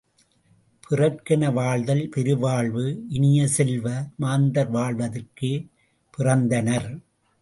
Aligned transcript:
பிறர்க்கென 0.87 1.51
வாழ்தல் 1.53 2.09
பெருவாழ்வு 2.09 2.85
இனிய 3.09 3.47
செல்வ, 3.47 3.85
மாந்தர் 4.17 4.71
வாழ்வதற்கே 4.71 5.53
பிறந்தனர். 6.17 6.89